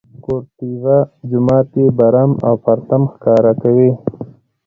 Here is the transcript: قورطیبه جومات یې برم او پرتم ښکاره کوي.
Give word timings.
قورطیبه 0.23 0.97
جومات 1.29 1.69
یې 1.81 1.85
برم 1.97 2.31
او 2.47 2.53
پرتم 2.65 3.01
ښکاره 3.13 3.53
کوي. 3.61 3.91